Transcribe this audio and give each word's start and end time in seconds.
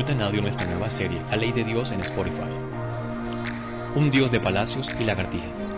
Disfruta 0.00 0.18
en 0.18 0.26
audio 0.26 0.40
nuestra 0.40 0.66
nueva 0.66 0.88
serie, 0.88 1.20
A 1.30 1.36
Ley 1.36 1.52
de 1.52 1.62
Dios 1.62 1.90
en 1.90 2.00
Spotify. 2.00 2.48
Un 3.94 4.10
Dios 4.10 4.32
de 4.32 4.40
palacios 4.40 4.88
y 4.98 5.04
lagartijas. 5.04 5.70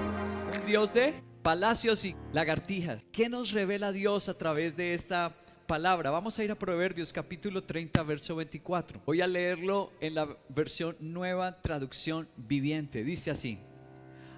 Un 0.60 0.64
Dios 0.64 0.94
de 0.94 1.12
palacios 1.42 2.04
y 2.04 2.14
lagartijas. 2.32 3.04
¿Qué 3.10 3.28
nos 3.28 3.50
revela 3.50 3.90
Dios 3.90 4.28
a 4.28 4.38
través 4.38 4.76
de 4.76 4.94
esta 4.94 5.34
palabra? 5.66 6.12
Vamos 6.12 6.38
a 6.38 6.44
ir 6.44 6.52
a 6.52 6.54
Proverbios 6.54 7.12
capítulo 7.12 7.64
30, 7.64 8.00
verso 8.04 8.36
24. 8.36 9.00
Voy 9.04 9.22
a 9.22 9.26
leerlo 9.26 9.90
en 10.00 10.14
la 10.14 10.28
versión 10.50 10.94
nueva 11.00 11.60
traducción 11.60 12.28
viviente. 12.36 13.02
Dice 13.02 13.32
así. 13.32 13.58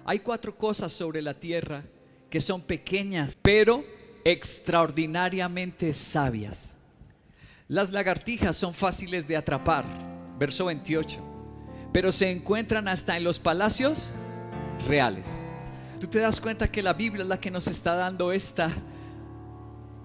Hay 0.03 0.17
cuatro 0.17 0.57
cosas 0.57 0.93
sobre 0.93 1.21
la 1.21 1.35
tierra 1.35 1.83
que 2.31 2.41
son 2.41 2.63
pequeñas, 2.63 3.37
pero 3.39 3.85
extraordinariamente 4.23 5.93
sabias. 5.93 6.75
Las 7.67 7.91
lagartijas 7.91 8.55
son 8.55 8.75
fáciles 8.75 9.27
de 9.27 9.35
atrapar, 9.35 9.85
verso 10.37 10.65
28, 10.65 11.19
pero 11.91 12.11
se 12.11 12.29
encuentran 12.29 12.87
hasta 12.87 13.17
en 13.17 13.23
los 13.23 13.39
palacios 13.39 14.13
reales. 14.87 15.43
Tú 15.99 16.05
te 16.05 16.19
das 16.19 16.39
cuenta 16.39 16.67
que 16.67 16.83
la 16.83 16.93
Biblia 16.93 17.23
es 17.23 17.27
la 17.27 17.39
que 17.39 17.49
nos 17.49 17.65
está 17.65 17.95
dando 17.95 18.31
esta 18.31 18.71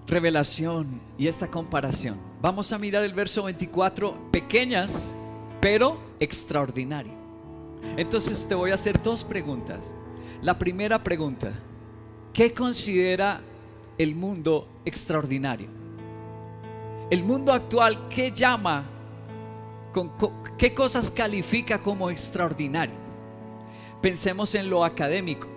revelación 0.07 0.99
y 1.19 1.27
esta 1.27 1.51
comparación. 1.51 2.19
Vamos 2.41 2.71
a 2.71 2.79
mirar 2.79 3.03
el 3.03 3.13
verso 3.13 3.43
24, 3.43 4.31
pequeñas, 4.31 5.15
pero 5.59 5.99
extraordinario. 6.19 7.13
Entonces 7.95 8.47
te 8.47 8.55
voy 8.55 8.71
a 8.71 8.75
hacer 8.75 9.03
dos 9.03 9.23
preguntas. 9.23 9.93
La 10.41 10.57
primera 10.57 11.03
pregunta, 11.03 11.53
¿qué 12.33 12.55
considera 12.55 13.39
el 13.99 14.15
mundo 14.15 14.67
extraordinario? 14.83 15.80
El 17.11 17.25
mundo 17.25 17.51
actual, 17.51 18.07
¿qué 18.07 18.31
llama? 18.31 18.85
Con, 19.93 20.13
¿Qué 20.57 20.73
cosas 20.73 21.11
califica 21.11 21.83
como 21.83 22.09
extraordinarias? 22.09 22.97
Pensemos 24.01 24.55
en 24.55 24.69
lo 24.69 24.85
académico. 24.85 25.47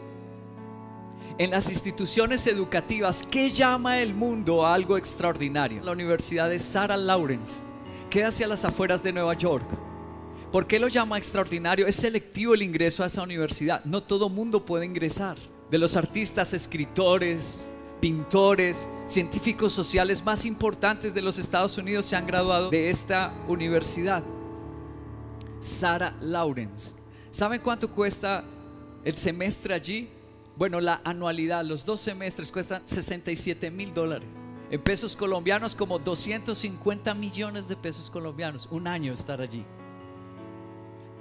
En 1.38 1.52
las 1.52 1.70
instituciones 1.70 2.48
educativas, 2.48 3.22
¿qué 3.22 3.50
llama 3.50 4.00
el 4.00 4.14
mundo 4.14 4.66
a 4.66 4.74
algo 4.74 4.98
extraordinario? 4.98 5.80
La 5.84 5.92
Universidad 5.92 6.50
de 6.50 6.58
Sarah 6.58 6.96
Lawrence 6.96 7.62
queda 8.11 8.28
hacia 8.28 8.48
las 8.48 8.64
afueras 8.64 9.05
de 9.05 9.12
Nueva 9.12 9.34
York. 9.34 9.66
¿Por 10.50 10.66
qué 10.66 10.80
lo 10.80 10.89
llama 10.89 11.18
extraordinario? 11.18 11.86
Es 11.86 11.96
selectivo 11.96 12.55
el 12.55 12.62
ingreso 12.62 13.05
a 13.05 13.06
esa 13.06 13.22
universidad. 13.22 13.84
No 13.84 14.02
todo 14.02 14.28
mundo 14.28 14.66
puede 14.66 14.86
ingresar. 14.86 15.36
De 15.70 15.78
los 15.78 15.96
artistas, 15.96 16.52
escritores, 16.52 17.68
pintores, 18.05 18.91
científicos 19.06 19.72
sociales 19.72 20.22
más 20.22 20.44
importantes 20.44 21.14
de 21.14 21.22
los 21.22 21.38
Estados 21.38 21.78
Unidos 21.78 22.05
se 22.05 22.14
han 22.14 22.27
graduado 22.27 22.69
de 22.69 22.91
esta 22.91 23.33
universidad. 23.48 24.22
Sarah 25.58 26.14
Lawrence. 26.20 26.96
¿Saben 27.30 27.62
cuánto 27.62 27.91
cuesta 27.91 28.44
el 29.05 29.16
semestre 29.16 29.72
allí? 29.72 30.11
Bueno, 30.55 30.83
la 30.83 31.00
anualidad, 31.02 31.64
los 31.64 31.86
dos 31.86 32.02
semestres 32.02 32.52
cuestan 32.52 32.86
67 32.86 33.70
mil 33.70 33.94
dólares. 33.94 34.34
En 34.70 34.83
pesos 34.83 35.16
colombianos 35.16 35.74
como 35.74 35.98
250 35.98 37.14
millones 37.14 37.68
de 37.68 37.77
pesos 37.77 38.11
colombianos. 38.11 38.68
Un 38.70 38.86
año 38.86 39.14
estar 39.14 39.41
allí. 39.41 39.64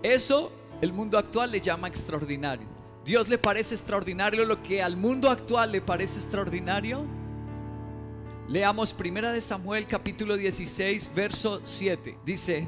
Eso 0.01 0.51
el 0.81 0.91
mundo 0.91 1.17
actual 1.17 1.49
le 1.49 1.61
llama 1.61 1.87
extraordinario. 1.87 2.67
Dios 3.05 3.27
le 3.27 3.37
parece 3.37 3.75
extraordinario 3.75 4.45
lo 4.45 4.63
que 4.63 4.81
al 4.81 4.95
mundo 4.95 5.29
actual 5.29 5.73
le 5.73 5.81
parece 5.81 6.19
extraordinario. 6.19 7.03
Leamos 8.47 8.93
primera 8.93 9.33
de 9.33 9.41
Samuel 9.41 9.87
capítulo 9.87 10.37
16 10.37 11.11
verso 11.13 11.59
7. 11.65 12.17
Dice, 12.25 12.65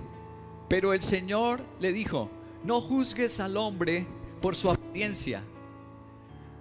pero 0.68 0.94
el 0.94 1.02
Señor 1.02 1.62
le 1.80 1.94
dijo, 1.94 2.30
no 2.66 2.82
juzgues 2.82 3.40
al 3.40 3.56
hombre 3.56 4.06
por 4.42 4.58
su 4.58 4.70
apariencia. 4.70 5.42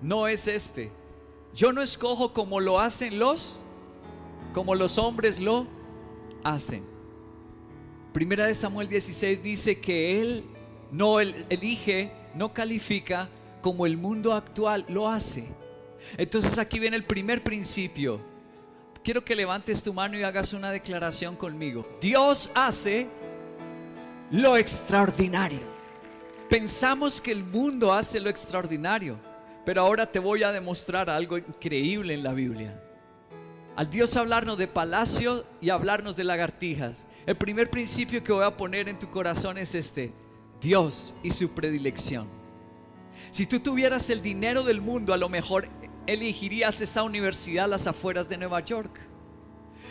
No 0.01 0.29
es 0.29 0.47
este. 0.47 0.93
Yo 1.53 1.73
no 1.73 1.83
escojo 1.83 2.33
como 2.33 2.61
lo 2.61 2.79
hacen 2.79 3.19
los, 3.19 3.61
como 4.53 4.77
los 4.77 4.99
hombres 4.99 5.41
lo 5.41 5.67
hacen. 6.45 6.85
Primera 8.12 8.47
de 8.47 8.55
Samuel 8.55 8.87
16 8.87 9.43
dice 9.43 9.81
que 9.81 10.21
Él 10.21 10.45
no 10.93 11.19
elige, 11.19 12.12
no 12.37 12.55
califica 12.55 13.29
como 13.65 13.87
el 13.87 13.97
mundo 13.97 14.35
actual 14.35 14.85
lo 14.89 15.09
hace. 15.09 15.47
Entonces 16.19 16.59
aquí 16.59 16.79
viene 16.79 16.99
el 16.99 17.07
primer 17.07 17.43
principio. 17.43 18.21
Quiero 19.03 19.25
que 19.25 19.35
levantes 19.35 19.83
tu 19.83 19.95
mano 19.95 20.19
y 20.19 20.23
hagas 20.23 20.53
una 20.53 20.71
declaración 20.71 21.35
conmigo. 21.35 21.89
Dios 21.99 22.51
hace 22.55 23.07
lo 24.31 24.59
extraordinario. 24.59 25.63
Pensamos 26.51 27.23
que 27.23 27.33
el 27.33 27.43
mundo 27.43 27.95
hace 27.95 28.21
lo 28.21 28.29
extraordinario, 28.29 29.17
pero 29.65 29.81
ahora 29.81 30.13
te 30.13 30.19
voy 30.19 30.43
a 30.43 30.53
demostrar 30.53 31.09
algo 31.09 31.39
increíble 31.39 32.13
en 32.13 32.23
la 32.23 32.35
Biblia. 32.35 32.79
Al 33.77 33.89
Dios 33.89 34.15
hablarnos 34.15 34.59
de 34.59 34.69
palacio 34.69 35.47
y 35.63 35.71
hablarnos 35.71 36.17
de 36.17 36.25
lagartijas, 36.25 37.07
el 37.25 37.39
primer 37.39 37.71
principio 37.71 38.23
que 38.23 38.35
voy 38.35 38.45
a 38.45 38.59
poner 38.59 38.91
en 38.91 38.99
tu 38.99 39.09
corazón 39.09 39.57
es 39.57 39.75
este, 39.75 40.13
Dios 40.61 41.15
y 41.23 41.31
su 41.31 41.53
predilección. 41.53 42.44
Si 43.31 43.47
tú 43.47 43.61
tuvieras 43.61 44.11
el 44.11 44.23
dinero 44.23 44.63
del 44.63 44.81
mundo, 44.81 45.13
a 45.13 45.17
lo 45.17 45.29
mejor 45.29 45.69
elegirías 46.07 46.81
esa 46.81 47.03
universidad 47.03 47.65
a 47.65 47.69
las 47.69 47.87
afueras 47.87 48.29
de 48.29 48.39
Nueva 48.39 48.61
York. 48.61 49.01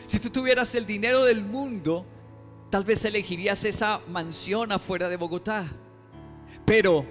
Si 0.05 0.19
tú 0.19 0.29
tuvieras 0.29 0.75
el 0.75 0.85
dinero 0.85 1.23
del 1.23 1.43
mundo, 1.43 2.05
tal 2.69 2.83
vez 2.83 3.05
elegirías 3.05 3.63
esa 3.63 4.01
mansión 4.07 4.71
afuera 4.71 5.09
de 5.09 5.17
Bogotá. 5.17 5.65
Pero 6.65 7.05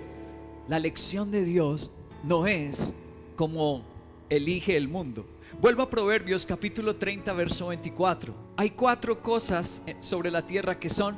la 0.69 0.79
lección 0.79 1.31
de 1.31 1.45
Dios 1.45 1.95
no 2.23 2.47
es 2.47 2.95
como 3.37 3.85
elige 4.29 4.77
el 4.77 4.89
mundo. 4.89 5.27
Vuelvo 5.61 5.83
a 5.83 5.91
Proverbios 5.91 6.47
capítulo 6.47 6.97
30, 6.97 7.33
verso 7.35 7.69
24. 7.69 8.35
Hay 8.57 8.71
cuatro 8.71 9.23
cosas 9.23 9.83
sobre 10.01 10.31
la 10.31 10.47
tierra 10.47 10.79
que 10.79 10.89
son 10.89 11.17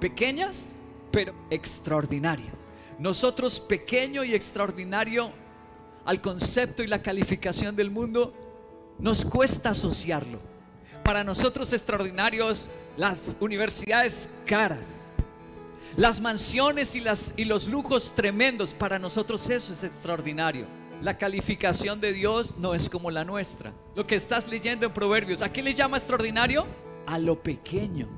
pequeñas, 0.00 0.82
pero 1.10 1.34
extraordinarias. 1.50 2.73
Nosotros 2.98 3.60
pequeño 3.60 4.24
y 4.24 4.34
extraordinario 4.34 5.32
al 6.04 6.20
concepto 6.20 6.82
y 6.82 6.86
la 6.86 7.02
calificación 7.02 7.76
del 7.76 7.90
mundo, 7.90 8.34
nos 8.98 9.24
cuesta 9.24 9.70
asociarlo. 9.70 10.38
Para 11.02 11.24
nosotros 11.24 11.72
extraordinarios 11.72 12.70
las 12.96 13.36
universidades 13.40 14.28
caras, 14.46 15.00
las 15.96 16.20
mansiones 16.20 16.96
y, 16.96 17.00
las, 17.00 17.34
y 17.36 17.44
los 17.44 17.68
lujos 17.68 18.14
tremendos, 18.14 18.74
para 18.74 18.98
nosotros 18.98 19.48
eso 19.50 19.72
es 19.72 19.84
extraordinario. 19.84 20.66
La 21.02 21.18
calificación 21.18 22.00
de 22.00 22.12
Dios 22.12 22.56
no 22.58 22.74
es 22.74 22.88
como 22.88 23.10
la 23.10 23.24
nuestra. 23.24 23.72
Lo 23.94 24.06
que 24.06 24.14
estás 24.14 24.48
leyendo 24.48 24.86
en 24.86 24.92
Proverbios, 24.92 25.42
¿a 25.42 25.52
qué 25.52 25.62
le 25.62 25.74
llama 25.74 25.96
extraordinario? 25.96 26.66
A 27.06 27.18
lo 27.18 27.42
pequeño. 27.42 28.08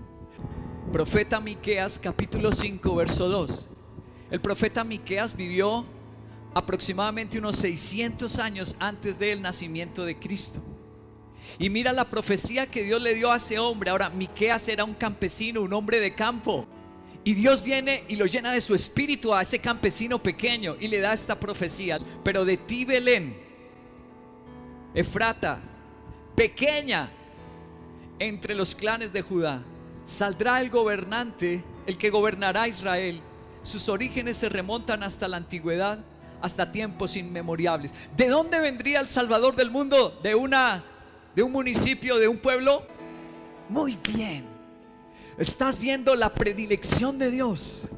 Profeta 0.93 1.41
Miqueas 1.41 1.99
capítulo 1.99 2.53
5 2.53 2.95
verso 2.95 3.29
2. 3.29 3.69
El 4.31 4.41
profeta 4.41 4.83
Miqueas 4.83 5.37
vivió 5.37 5.87
aproximadamente 6.53 7.39
unos 7.39 7.57
600 7.57 8.39
años 8.39 8.77
antes 8.81 9.19
del 9.19 9.41
nacimiento 9.41 10.05
de 10.05 10.19
Cristo. 10.19 10.61
Y 11.59 11.71
mira 11.71 11.93
la 11.93 12.11
profecía 12.11 12.67
que 12.67 12.83
Dios 12.83 13.01
le 13.01 13.15
dio 13.15 13.31
a 13.31 13.37
ese 13.37 13.59
hombre. 13.59 13.91
Ahora, 13.91 14.11
Miqueas 14.11 14.67
era 14.69 14.83
un 14.85 14.95
campesino, 14.95 15.63
un 15.63 15.73
hombre 15.73 16.01
de 16.01 16.15
campo. 16.15 16.67
Y 17.23 17.35
Dios 17.35 17.63
viene 17.63 18.05
y 18.09 18.17
lo 18.17 18.27
llena 18.27 18.53
de 18.53 18.61
su 18.61 18.75
espíritu 18.75 19.33
a 19.33 19.43
ese 19.43 19.61
campesino 19.61 20.21
pequeño 20.23 20.77
y 20.81 20.89
le 20.89 21.01
da 21.01 21.13
esta 21.13 21.39
profecía. 21.39 21.99
Pero 22.25 22.45
de 22.45 22.57
ti, 22.57 22.85
Belén, 22.85 23.37
Efrata, 24.95 25.61
pequeña 26.35 27.11
entre 28.19 28.55
los 28.55 28.75
clanes 28.75 29.13
de 29.13 29.23
Judá, 29.23 29.63
saldrá 30.05 30.61
el 30.61 30.71
gobernante, 30.71 31.63
el 31.87 31.97
que 31.97 32.11
gobernará 32.11 32.67
Israel 32.67 33.21
sus 33.67 33.89
orígenes 33.89 34.37
se 34.37 34.49
remontan 34.49 35.03
hasta 35.03 35.29
la 35.29 35.37
antigüedad, 35.37 35.99
hasta 36.41 36.71
tiempos 36.71 37.17
inmemorables. 37.17 37.93
¿De 38.17 38.29
dónde 38.29 38.61
vendría 38.61 39.01
el 39.01 39.09
Salvador 39.09 39.57
del 39.57 39.71
mundo? 39.71 40.19
¿De 40.23 40.35
una 40.35 40.85
de 41.35 41.43
un 41.43 41.53
municipio, 41.53 42.19
de 42.19 42.29
un 42.29 42.39
pueblo? 42.39 42.87
Muy 43.69 43.99
bien. 44.09 44.47
Estás 45.37 45.79
viendo 45.79 46.15
la 46.15 46.33
predilección 46.33 47.19
de 47.19 47.31
Dios. 47.31 47.91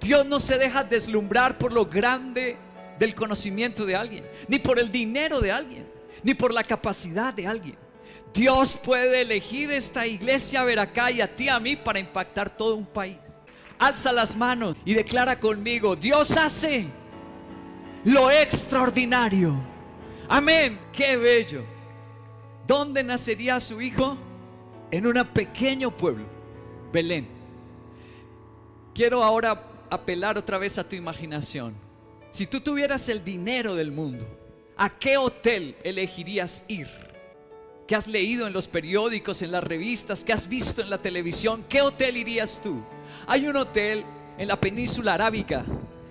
Dios 0.00 0.24
no 0.26 0.40
se 0.40 0.58
deja 0.58 0.84
deslumbrar 0.84 1.58
por 1.58 1.72
lo 1.72 1.86
grande 1.86 2.56
del 2.98 3.14
conocimiento 3.14 3.84
de 3.84 3.94
alguien, 3.94 4.24
ni 4.48 4.58
por 4.58 4.78
el 4.78 4.90
dinero 4.90 5.40
de 5.40 5.52
alguien, 5.52 5.86
ni 6.22 6.34
por 6.34 6.52
la 6.52 6.64
capacidad 6.64 7.34
de 7.34 7.46
alguien. 7.46 7.76
Dios 8.32 8.76
puede 8.76 9.20
elegir 9.20 9.70
esta 9.70 10.06
iglesia, 10.06 10.64
ver 10.64 10.78
acá 10.78 11.10
y 11.10 11.20
a 11.20 11.36
ti, 11.36 11.48
a 11.48 11.60
mí, 11.60 11.76
para 11.76 11.98
impactar 11.98 12.56
todo 12.56 12.74
un 12.74 12.86
país 12.86 13.18
alza 13.78 14.12
las 14.12 14.36
manos 14.36 14.76
y 14.84 14.94
declara 14.94 15.38
conmigo, 15.38 15.96
Dios 15.96 16.30
hace 16.36 16.86
lo 18.04 18.30
extraordinario. 18.30 19.54
Amén, 20.28 20.78
qué 20.92 21.16
bello. 21.16 21.64
¿Dónde 22.66 23.02
nacería 23.02 23.58
su 23.60 23.80
hijo? 23.80 24.16
En 24.90 25.06
un 25.06 25.24
pequeño 25.32 25.94
pueblo, 25.96 26.26
Belén. 26.92 27.28
quiero 28.94 29.22
ahora 29.22 29.62
apelar 29.90 30.36
otra 30.36 30.58
vez 30.58 30.78
a 30.78 30.88
tu 30.88 30.96
imaginación. 30.96 31.74
Si 32.30 32.46
tú 32.46 32.60
tuvieras 32.60 33.08
el 33.08 33.24
dinero 33.24 33.74
del 33.74 33.90
mundo, 33.90 34.26
¿a 34.76 34.90
qué 34.90 35.16
hotel 35.16 35.76
elegirías 35.82 36.64
ir? 36.68 36.88
¿Qué 37.88 37.96
has 37.96 38.06
leído 38.06 38.46
en 38.46 38.52
los 38.52 38.68
periódicos, 38.68 39.40
en 39.40 39.50
las 39.50 39.64
revistas, 39.64 40.22
¿Qué 40.22 40.34
has 40.34 40.46
visto 40.46 40.82
en 40.82 40.90
la 40.90 40.98
televisión? 40.98 41.64
¿Qué 41.70 41.80
hotel 41.80 42.18
irías 42.18 42.60
tú? 42.62 42.84
Hay 43.26 43.48
un 43.48 43.56
hotel 43.56 44.04
en 44.36 44.46
la 44.46 44.60
península 44.60 45.14
arábica 45.14 45.64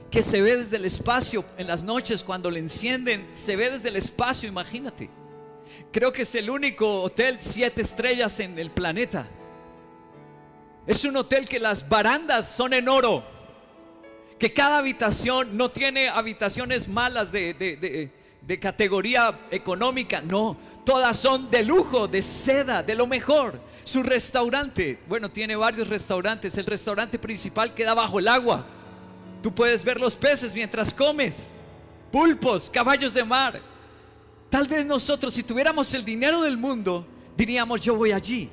que 0.09 0.23
se 0.23 0.41
ve 0.41 0.57
desde 0.57 0.77
el 0.77 0.85
espacio 0.85 1.45
en 1.55 1.67
las 1.67 1.83
noches 1.83 2.23
cuando 2.23 2.49
le 2.49 2.61
encienden, 2.61 3.27
se 3.31 3.55
ve 3.55 3.69
desde 3.69 3.89
el 3.89 3.95
espacio, 3.95 4.49
imagínate. 4.49 5.11
Creo 5.91 6.11
que 6.11 6.23
es 6.23 6.33
el 6.33 6.49
único 6.49 7.03
hotel 7.03 7.37
siete 7.39 7.83
estrellas 7.83 8.39
en 8.39 8.57
el 8.57 8.71
planeta. 8.71 9.27
Es 10.87 11.05
un 11.05 11.15
hotel 11.15 11.47
que 11.47 11.59
las 11.59 11.87
barandas 11.87 12.49
son 12.49 12.73
en 12.73 12.89
oro, 12.89 13.23
que 14.39 14.51
cada 14.51 14.79
habitación 14.79 15.55
no 15.55 15.69
tiene 15.69 16.09
habitaciones 16.09 16.87
malas 16.87 17.31
de, 17.31 17.53
de 17.53 18.16
categoría 18.57 19.47
económica, 19.51 20.21
no, 20.21 20.55
todas 20.85 21.17
son 21.17 21.51
de 21.51 21.65
lujo, 21.65 22.07
de 22.07 22.21
seda, 22.21 22.81
de 22.81 22.95
lo 22.95 23.05
mejor. 23.05 23.59
Su 23.83 24.03
restaurante, 24.03 24.99
bueno, 25.07 25.29
tiene 25.29 25.55
varios 25.57 25.89
restaurantes, 25.89 26.57
el 26.57 26.65
restaurante 26.65 27.19
principal 27.19 27.73
queda 27.73 27.93
bajo 27.93 28.19
el 28.19 28.27
agua. 28.29 28.65
Tú 29.43 29.53
puedes 29.53 29.83
ver 29.83 29.99
los 29.99 30.15
peces 30.15 30.53
mientras 30.53 30.93
comes, 30.93 31.51
pulpos, 32.11 32.69
caballos 32.69 33.13
de 33.13 33.23
mar. 33.23 33.61
Tal 34.49 34.65
vez 34.67 34.85
nosotros, 34.85 35.33
si 35.33 35.43
tuviéramos 35.43 35.93
el 35.93 36.05
dinero 36.05 36.41
del 36.41 36.57
mundo, 36.57 37.05
diríamos, 37.35 37.81
yo 37.81 37.95
voy 37.95 38.13
allí. 38.13 38.49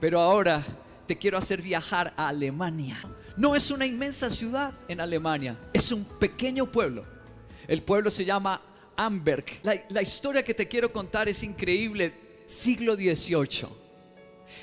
Pero 0.00 0.20
ahora 0.20 0.62
te 1.06 1.16
quiero 1.16 1.38
hacer 1.38 1.62
viajar 1.62 2.12
a 2.16 2.28
Alemania. 2.28 2.98
No 3.36 3.54
es 3.54 3.70
una 3.70 3.86
inmensa 3.86 4.28
ciudad 4.28 4.74
en 4.86 5.00
Alemania, 5.00 5.58
es 5.72 5.92
un 5.92 6.04
pequeño 6.04 6.66
pueblo. 6.66 7.06
El 7.66 7.82
pueblo 7.82 8.10
se 8.10 8.24
llama 8.24 8.60
Amberg. 8.98 9.44
La, 9.62 10.02
historia 10.02 10.42
que 10.42 10.52
te 10.52 10.66
quiero 10.66 10.92
contar 10.92 11.28
es 11.28 11.44
increíble. 11.44 12.12
Siglo 12.44 12.96
XVIII. 12.96 13.68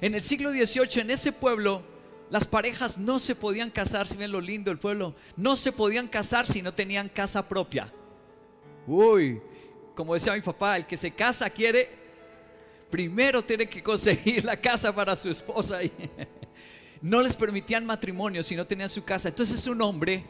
En 0.02 0.14
el 0.14 0.22
siglo 0.22 0.52
XVIII, 0.52 1.02
en 1.02 1.12
ese 1.12 1.32
pueblo, 1.32 1.82
las 2.30 2.46
parejas 2.46 2.98
no 2.98 3.18
se 3.18 3.34
podían 3.34 3.72
casar, 3.72 4.08
si 4.08 4.18
ven 4.18 4.32
lo 4.32 4.42
lindo 4.42 4.70
del 4.70 4.78
pueblo, 4.78 5.16
no 5.38 5.56
se 5.56 5.72
podían 5.72 6.08
casar 6.08 6.48
si 6.48 6.62
no 6.62 6.74
tenían 6.74 7.08
casa 7.08 7.48
propia. 7.48 7.92
Uy, 8.86 9.40
como 9.96 10.14
decía 10.14 10.34
mi 10.34 10.42
papá, 10.42 10.78
el 10.78 10.86
que 10.86 10.98
se 10.98 11.12
casa 11.12 11.50
quiere, 11.50 11.90
primero 12.90 13.42
tiene 13.42 13.70
que 13.70 13.82
conseguir 13.82 14.44
la 14.44 14.60
casa 14.60 14.94
para 14.94 15.16
su 15.16 15.30
esposa. 15.30 15.80
No 17.02 17.22
les 17.22 17.36
permitían 17.36 17.86
matrimonio 17.86 18.42
si 18.42 18.56
no 18.56 18.66
tenían 18.66 18.90
su 18.90 19.04
casa. 19.04 19.30
Entonces 19.30 19.68
un 19.68 19.80
hombre 19.82 20.24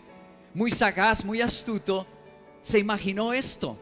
muy 0.53 0.71
sagaz, 0.71 1.23
muy 1.23 1.39
astuto, 1.39 2.05
se 2.61 2.79
imaginó 2.79 3.31
esto 3.31 3.77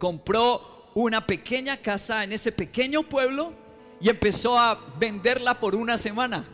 compró 0.00 0.90
una 0.94 1.24
pequeña 1.24 1.76
casa 1.76 2.24
en 2.24 2.32
ese 2.32 2.50
pequeño 2.50 3.04
pueblo 3.04 3.52
y 4.00 4.08
empezó 4.08 4.58
a 4.58 4.80
venderla 4.98 5.60
por 5.60 5.76
una 5.76 5.96
semana. 5.96 6.44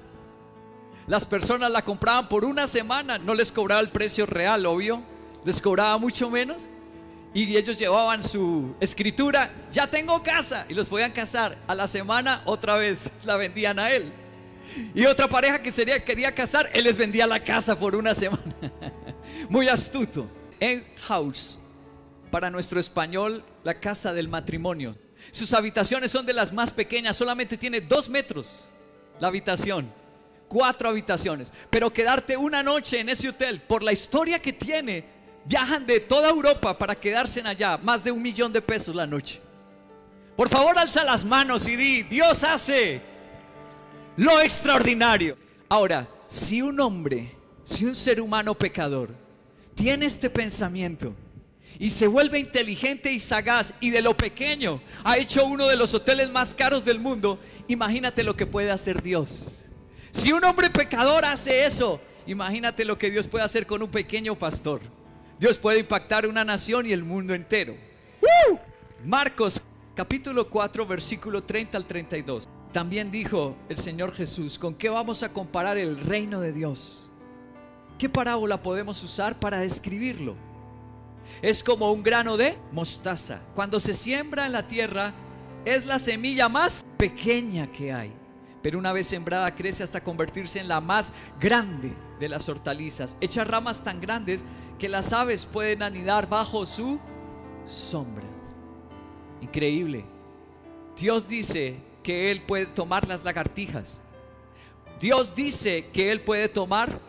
Las 1.07 1.25
personas 1.25 1.71
la 1.71 1.83
compraban 1.83 2.29
por 2.29 2.45
una 2.45 2.67
semana, 2.67 3.17
no 3.17 3.33
les 3.33 3.53
cobraba 3.53 3.81
el 3.81 3.91
precio 3.91 4.27
real, 4.27 4.67
obvio, 4.67 5.03
les 5.45 5.63
cobraba 5.63 5.97
mucho 5.97 6.29
menos. 6.29 6.69
Y 7.33 7.57
ellos 7.57 7.79
llevaban 7.79 8.25
su 8.25 8.75
escritura, 8.81 9.51
ya 9.71 9.89
tengo 9.89 10.23
casa, 10.23 10.65
y 10.69 10.75
los 10.75 10.89
podían 10.89 11.13
casar. 11.13 11.57
A 11.67 11.75
la 11.75 11.87
semana 11.87 12.43
otra 12.47 12.77
vez 12.77 13.11
la 13.25 13.37
vendían 13.37 13.79
a 13.79 13.91
él. 13.91 14.11
Y 14.95 15.05
otra 15.05 15.29
pareja 15.29 15.63
que 15.63 15.71
quería 16.05 16.35
casar, 16.35 16.71
él 16.73 16.85
les 16.85 16.97
vendía 16.97 17.27
la 17.27 17.45
casa 17.45 17.79
por 17.79 17.95
una 17.95 18.15
semana. 18.15 18.43
Muy 19.51 19.69
astuto. 19.69 20.27
En 20.59 20.85
House 21.07 21.61
para 22.37 22.51
nuestro 22.51 22.79
español, 22.79 23.43
la 23.65 23.81
casa 23.81 24.13
del 24.13 24.29
matrimonio. 24.29 24.93
Sus 25.31 25.55
habitaciones 25.55 26.11
son 26.13 26.27
de 26.27 26.35
las 26.35 26.53
más 26.53 26.71
pequeñas, 26.71 27.17
solamente 27.17 27.57
tiene 27.57 27.81
dos 27.81 28.11
metros 28.11 28.69
la 29.19 29.29
habitación, 29.29 29.91
cuatro 30.47 30.91
habitaciones. 30.91 31.51
Pero 31.71 31.91
quedarte 31.91 32.37
una 32.37 32.63
noche 32.63 33.01
en 33.01 33.09
ese 33.09 33.31
hotel, 33.31 33.63
por 33.63 33.83
la 33.83 33.91
historia 33.91 34.39
que 34.39 34.53
tiene, 34.53 35.07
viajan 35.47 35.87
de 35.87 35.99
toda 36.01 36.29
Europa 36.29 36.77
para 36.77 36.95
quedarse 36.95 37.41
en 37.41 37.47
allá, 37.47 37.79
más 37.79 38.05
de 38.05 38.13
un 38.13 38.21
millón 38.21 38.53
de 38.53 38.61
pesos 38.61 38.95
la 38.95 39.07
noche. 39.07 39.41
Por 40.37 40.51
favor, 40.51 40.79
alza 40.79 41.05
las 41.05 41.25
manos 41.25 41.67
y 41.67 41.75
di, 41.75 42.03
Dios 42.03 42.45
hace 42.45 43.01
lo 44.19 44.43
extraordinario. 44.43 45.39
Ahora, 45.71 46.07
si 46.27 46.61
un 46.61 46.79
hombre, 46.81 47.35
si 47.65 47.87
un 47.87 47.95
ser 47.95 48.21
humano 48.21 48.55
pecador, 48.55 49.09
tiene 49.75 50.05
este 50.05 50.29
pensamiento, 50.29 51.15
y 51.79 51.91
se 51.91 52.07
vuelve 52.07 52.39
inteligente 52.39 53.13
y 53.13 53.19
sagaz 53.19 53.75
y 53.81 53.91
de 53.91 54.03
lo 54.03 54.17
pequeño 54.17 54.81
ha 55.05 55.19
hecho 55.19 55.45
uno 55.45 55.67
de 55.69 55.77
los 55.77 55.95
hoteles 55.95 56.31
más 56.31 56.55
caros 56.55 56.85
del 56.85 56.99
mundo, 56.99 57.39
imagínate 57.69 58.23
lo 58.23 58.37
que 58.37 58.47
puede 58.47 58.71
hacer 58.71 59.03
Dios. 59.03 59.67
Si 60.11 60.33
un 60.33 60.45
hombre 60.45 60.71
pecador 60.71 61.25
hace 61.25 61.67
eso, 61.67 62.01
imagínate 62.27 62.85
lo 62.85 62.97
que 62.97 63.11
Dios 63.11 63.27
puede 63.27 63.45
hacer 63.45 63.67
con 63.67 63.83
un 63.83 63.91
pequeño 63.91 64.35
pastor. 64.35 64.81
Dios 65.39 65.59
puede 65.59 65.81
impactar 65.81 66.27
una 66.27 66.45
nación 66.45 66.87
y 66.87 66.93
el 66.93 67.05
mundo 67.05 67.35
entero. 67.35 67.77
Marcos 69.05 69.63
capítulo 69.95 70.49
4 70.49 70.87
versículo 70.87 71.45
30 71.45 71.77
al 71.77 71.85
32. 71.85 72.49
También 72.73 73.11
dijo 73.11 73.57
el 73.69 73.77
Señor 73.77 74.13
Jesús, 74.13 74.59
¿con 74.59 74.75
qué 74.75 74.89
vamos 74.89 75.23
a 75.23 75.33
comparar 75.33 75.77
el 75.77 75.99
reino 75.99 76.41
de 76.41 76.53
Dios? 76.53 77.11
¿Qué 77.99 78.09
parábola 78.09 78.63
podemos 78.63 79.03
usar 79.03 79.39
para 79.39 79.61
describirlo? 79.61 80.46
Es 81.43 81.63
como 81.63 81.93
un 81.93 82.03
grano 82.03 82.37
de 82.37 82.57
mostaza. 82.73 83.41
Cuando 83.55 83.81
se 83.81 83.95
siembra 83.95 84.47
en 84.47 84.53
la 84.53 84.67
tierra, 84.69 85.15
es 85.65 85.85
la 85.85 85.99
semilla 85.99 86.49
más 86.49 86.85
pequeña 86.97 87.71
que 87.71 87.93
hay. 87.93 88.13
Pero 88.63 88.79
una 88.79 88.93
vez 88.93 89.07
sembrada 89.07 89.55
crece 89.55 89.85
hasta 89.85 90.03
convertirse 90.03 90.59
en 90.59 90.69
la 90.69 90.81
más 90.81 91.13
grande 91.41 91.93
de 92.19 92.29
las 92.29 92.49
hortalizas. 92.49 93.17
Echa 93.21 93.45
ramas 93.45 93.85
tan 93.85 94.01
grandes 94.01 94.45
que 94.79 94.89
las 94.89 95.13
aves 95.13 95.47
pueden 95.47 95.83
anidar 95.83 96.29
bajo 96.29 96.67
su 96.67 96.99
sombra. 97.67 98.25
Increíble. 99.41 100.05
Dios 100.99 101.29
dice 101.29 101.77
que 102.03 102.31
Él 102.31 102.43
puede 102.43 102.67
tomar 102.67 103.07
las 103.07 103.25
lagartijas. 103.25 104.01
Dios 105.01 105.35
dice 105.35 105.89
que 105.93 106.11
Él 106.11 106.23
puede 106.23 106.49
tomar 106.49 107.01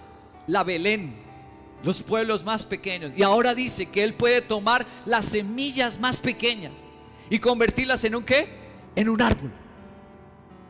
la 0.45 0.63
Belén, 0.63 1.15
los 1.83 2.01
pueblos 2.01 2.43
más 2.43 2.65
pequeños. 2.65 3.11
Y 3.15 3.23
ahora 3.23 3.53
dice 3.53 3.87
que 3.87 4.03
Él 4.03 4.13
puede 4.13 4.41
tomar 4.41 4.85
las 5.05 5.25
semillas 5.25 5.99
más 5.99 6.19
pequeñas 6.19 6.85
y 7.29 7.39
convertirlas 7.39 8.03
en 8.03 8.15
un 8.15 8.23
qué? 8.23 8.47
En 8.95 9.09
un 9.09 9.21
árbol. 9.21 9.51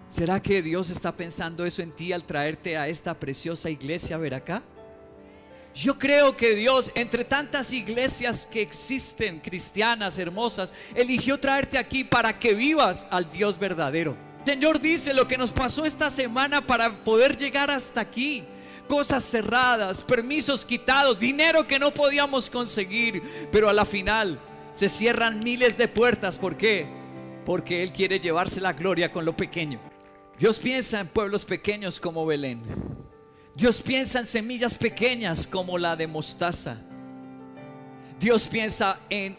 ¿Será 0.08 0.42
que 0.42 0.62
Dios 0.62 0.90
está 0.90 1.12
pensando 1.12 1.66
eso 1.66 1.82
en 1.82 1.92
ti 1.92 2.14
al 2.14 2.24
traerte 2.24 2.78
a 2.78 2.88
esta 2.88 3.14
preciosa 3.14 3.70
iglesia 3.70 4.16
a 4.16 4.20
ver 4.20 4.34
acá? 4.34 4.64
Yo 5.76 6.00
creo 6.00 6.36
que 6.36 6.56
Dios, 6.56 6.92
entre 6.96 7.24
tantas 7.24 7.72
iglesias 7.72 8.48
que 8.48 8.62
existen, 8.62 9.40
cristianas, 9.40 10.18
hermosas, 10.18 10.74
eligió 10.96 11.40
traerte 11.40 11.78
aquí 11.78 12.04
para 12.04 12.40
que 12.40 12.56
vivas 12.56 13.08
al 13.12 13.30
Dios 13.30 13.60
verdadero. 13.60 14.18
Señor 14.44 14.80
dice 14.80 15.14
lo 15.14 15.28
que 15.28 15.38
nos 15.38 15.52
pasó 15.52 15.86
esta 15.86 16.10
semana 16.10 16.66
para 16.66 17.04
poder 17.04 17.36
llegar 17.36 17.70
hasta 17.70 18.02
aquí 18.02 18.44
cosas 18.88 19.24
cerradas, 19.24 20.04
permisos 20.04 20.66
quitados, 20.66 21.20
dinero 21.20 21.68
que 21.68 21.80
no 21.80 21.94
podíamos 21.94 22.50
conseguir, 22.50 23.22
pero 23.52 23.70
a 23.70 23.74
la 23.74 23.86
final 23.86 24.40
se 24.74 24.90
cierran 24.90 25.40
miles 25.40 25.78
de 25.78 25.88
puertas. 25.88 26.38
¿Por 26.38 26.58
qué? 26.58 26.88
Porque 27.46 27.84
Él 27.84 27.92
quiere 27.92 28.20
llevarse 28.20 28.62
la 28.62 28.74
gloria 28.74 29.12
con 29.12 29.26
lo 29.26 29.36
pequeño. 29.36 29.80
Dios 30.40 30.60
piensa 30.60 31.00
en 31.00 31.08
pueblos 31.08 31.46
pequeños 31.46 32.00
como 32.00 32.26
Belén. 32.26 32.62
Dios 33.56 33.82
piensa 33.82 34.20
en 34.20 34.26
semillas 34.26 34.76
pequeñas 34.76 35.48
como 35.48 35.78
la 35.78 35.96
de 35.96 36.08
mostaza. 36.08 36.78
Dios 38.20 38.48
piensa 38.48 39.00
en 39.10 39.36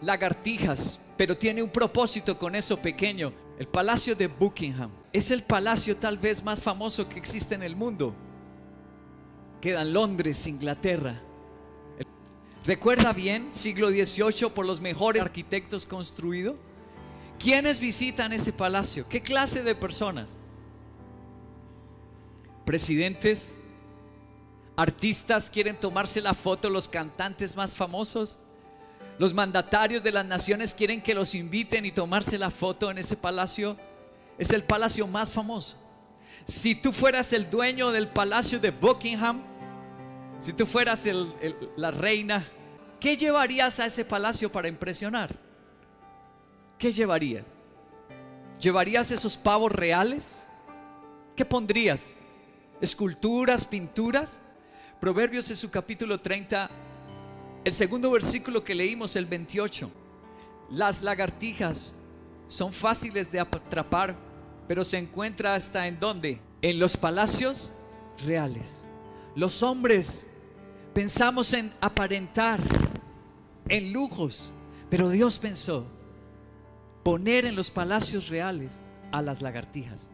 lagartijas, 0.00 1.00
pero 1.16 1.36
tiene 1.36 1.62
un 1.62 1.70
propósito 1.70 2.38
con 2.38 2.54
eso 2.54 2.76
pequeño. 2.76 3.32
El 3.58 3.68
palacio 3.68 4.14
de 4.14 4.26
Buckingham 4.26 4.90
es 5.12 5.30
el 5.30 5.42
palacio 5.42 5.96
tal 5.96 6.18
vez 6.18 6.42
más 6.42 6.62
famoso 6.62 7.08
que 7.08 7.18
existe 7.18 7.54
en 7.54 7.62
el 7.62 7.76
mundo 7.76 8.14
queda 9.62 9.82
en 9.82 9.94
Londres, 9.94 10.46
Inglaterra. 10.46 11.22
¿Recuerda 12.64 13.12
bien, 13.12 13.54
siglo 13.54 13.90
XVIII, 13.90 14.50
por 14.50 14.66
los 14.66 14.80
mejores 14.80 15.24
arquitectos 15.24 15.86
construido? 15.86 16.56
¿Quiénes 17.38 17.78
visitan 17.80 18.32
ese 18.32 18.52
palacio? 18.52 19.08
¿Qué 19.08 19.22
clase 19.22 19.62
de 19.62 19.74
personas? 19.76 20.36
Presidentes, 22.64 23.62
artistas 24.76 25.48
quieren 25.48 25.78
tomarse 25.78 26.20
la 26.20 26.34
foto, 26.34 26.68
los 26.68 26.88
cantantes 26.88 27.56
más 27.56 27.76
famosos. 27.76 28.38
Los 29.18 29.32
mandatarios 29.32 30.02
de 30.02 30.10
las 30.10 30.26
naciones 30.26 30.74
quieren 30.74 31.00
que 31.00 31.14
los 31.14 31.36
inviten 31.36 31.86
y 31.86 31.92
tomarse 31.92 32.36
la 32.36 32.50
foto 32.50 32.90
en 32.90 32.98
ese 32.98 33.16
palacio. 33.16 33.76
Es 34.38 34.50
el 34.50 34.64
palacio 34.64 35.06
más 35.06 35.30
famoso. 35.30 35.76
Si 36.46 36.74
tú 36.74 36.92
fueras 36.92 37.32
el 37.32 37.48
dueño 37.48 37.92
del 37.92 38.08
palacio 38.08 38.58
de 38.58 38.70
Buckingham, 38.70 39.51
Si 40.42 40.52
tú 40.52 40.66
fueras 40.66 41.08
la 41.76 41.92
reina, 41.92 42.44
¿qué 42.98 43.16
llevarías 43.16 43.78
a 43.78 43.86
ese 43.86 44.04
palacio 44.04 44.50
para 44.50 44.66
impresionar? 44.66 45.36
¿Qué 46.76 46.90
llevarías? 46.90 47.54
¿Llevarías 48.58 49.12
esos 49.12 49.36
pavos 49.36 49.70
reales? 49.70 50.48
¿Qué 51.36 51.44
pondrías? 51.44 52.16
¿Esculturas, 52.80 53.64
pinturas? 53.64 54.40
Proverbios 55.00 55.48
en 55.48 55.54
su 55.54 55.70
capítulo 55.70 56.20
30, 56.20 56.68
el 57.64 57.72
segundo 57.72 58.10
versículo 58.10 58.64
que 58.64 58.74
leímos, 58.74 59.14
el 59.14 59.26
28. 59.26 59.92
Las 60.70 61.02
lagartijas 61.02 61.94
son 62.48 62.72
fáciles 62.72 63.30
de 63.30 63.38
atrapar, 63.38 64.16
pero 64.66 64.84
se 64.84 64.98
encuentra 64.98 65.54
hasta 65.54 65.86
en 65.86 66.00
dónde? 66.00 66.40
En 66.62 66.80
los 66.80 66.96
palacios 66.96 67.72
reales. 68.26 68.88
Los 69.36 69.62
hombres 69.62 70.26
pensamos 70.94 71.52
en 71.52 71.72
aparentar, 71.80 72.60
en 73.68 73.92
lujos, 73.92 74.52
pero 74.90 75.08
Dios 75.08 75.38
pensó 75.38 75.86
poner 77.02 77.46
en 77.46 77.56
los 77.56 77.70
palacios 77.70 78.28
reales 78.28 78.80
a 79.10 79.22
las 79.22 79.42
lagartijas. 79.42 80.10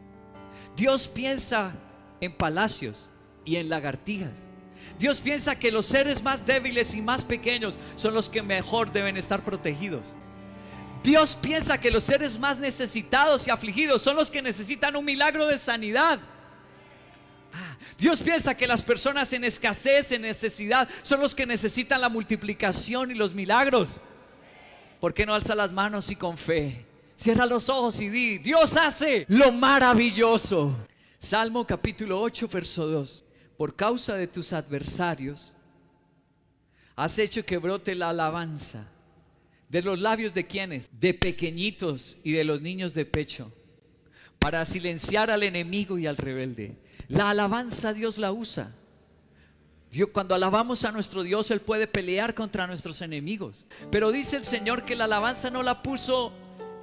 Dios 0.77 1.09
piensa 1.09 1.75
en 2.21 2.37
palacios 2.37 3.11
y 3.45 3.57
en 3.57 3.69
lagartijas. 3.69 4.49
Dios 4.99 5.21
piensa 5.21 5.59
que 5.59 5.71
los 5.71 5.87
seres 5.87 6.23
más 6.23 6.47
débiles 6.47 6.95
y 6.95 7.03
más 7.03 7.25
pequeños 7.25 7.77
son 7.97 8.15
los 8.15 8.29
que 8.29 8.43
mejor 8.43 8.93
deben 8.93 9.17
estar 9.17 9.45
protegidos. 9.45 10.17
Dios 11.03 11.37
piensa 11.41 11.79
que 11.79 11.91
los 11.91 12.05
seres 12.05 12.39
más 12.39 12.59
necesitados 12.59 13.47
y 13.47 13.51
afligidos 13.51 14.03
son 14.03 14.17
los 14.17 14.31
que 14.31 14.43
necesitan 14.43 14.97
un 14.97 15.05
milagro 15.05 15.47
de 15.47 15.59
sanidad. 15.59 16.21
Dios 17.97 18.21
piensa 18.21 18.57
que 18.57 18.67
las 18.67 18.83
personas 18.83 19.33
en 19.33 19.45
escasez, 19.45 20.13
en 20.13 20.23
necesidad, 20.23 20.89
son 21.03 21.21
los 21.21 21.35
que 21.35 21.47
necesitan 21.47 22.01
la 22.01 22.09
multiplicación 22.09 23.11
y 23.11 23.15
los 23.15 23.35
milagros. 23.35 24.01
¿Por 25.01 25.15
qué 25.15 25.25
no 25.25 25.35
alza 25.35 25.55
las 25.55 25.73
manos 25.73 26.11
y 26.11 26.17
con 26.17 26.37
fe? 26.37 26.85
Cierra 27.17 27.47
los 27.47 27.69
ojos 27.69 28.01
y 28.01 28.09
di, 28.09 28.39
Dios 28.39 28.77
hace 28.77 29.25
lo 29.29 29.51
maravilloso. 29.53 30.77
Salmo 31.19 31.67
capítulo 31.67 32.21
8, 32.21 32.49
verso 32.49 32.87
2. 32.87 33.25
Por 33.57 33.75
causa 33.75 34.15
de 34.15 34.29
tus 34.29 34.53
adversarios, 34.53 35.57
has 36.95 37.19
hecho 37.19 37.45
que 37.45 37.59
brote 37.59 37.95
la 37.95 38.11
alabanza 38.11 38.89
de 39.69 39.83
los 39.83 39.99
labios 39.99 40.33
de 40.35 40.47
quienes, 40.47 40.91
de 41.01 41.15
pequeñitos 41.15 42.19
y 42.23 42.33
de 42.33 42.45
los 42.45 42.61
niños 42.61 42.95
de 42.95 43.05
pecho, 43.05 43.53
para 44.39 44.65
silenciar 44.65 45.31
al 45.31 45.43
enemigo 45.43 45.99
y 45.99 46.07
al 46.07 46.17
rebelde. 46.17 46.77
La 47.09 47.31
alabanza 47.31 47.93
Dios 47.93 48.19
la 48.19 48.33
usa. 48.33 48.73
Cuando 50.13 50.35
alabamos 50.35 50.85
a 50.85 50.93
nuestro 50.93 51.23
Dios, 51.23 51.51
Él 51.51 51.61
puede 51.61 51.87
pelear 51.87 52.35
contra 52.35 52.67
nuestros 52.67 53.01
enemigos. 53.01 53.67
Pero 53.91 54.13
dice 54.13 54.37
el 54.37 54.45
Señor 54.45 54.85
que 54.85 54.95
la 54.95 55.05
alabanza 55.05 55.51
no 55.51 55.63
la 55.63 55.83
puso 55.83 56.33